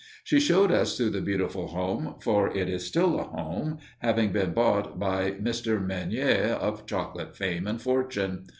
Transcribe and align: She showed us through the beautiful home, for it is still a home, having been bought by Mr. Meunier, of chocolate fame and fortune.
She 0.23 0.39
showed 0.39 0.71
us 0.71 0.97
through 0.97 1.11
the 1.11 1.21
beautiful 1.21 1.67
home, 1.67 2.15
for 2.21 2.47
it 2.49 2.67
is 2.67 2.87
still 2.87 3.19
a 3.19 3.23
home, 3.25 3.77
having 3.99 4.31
been 4.31 4.51
bought 4.51 4.97
by 4.99 5.33
Mr. 5.33 5.79
Meunier, 5.79 6.57
of 6.59 6.87
chocolate 6.87 7.35
fame 7.37 7.67
and 7.67 7.79
fortune. 7.79 8.45